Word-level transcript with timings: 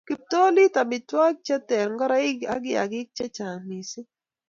Kiptolit, 0.07 0.73
amitwogik 0.83 1.39
che 1.45 1.57
ter, 1.69 1.87
ngoroik 1.93 2.39
ak 2.53 2.59
kiyakik 2.63 3.07
kochang 3.17 3.61
missing 3.67 4.09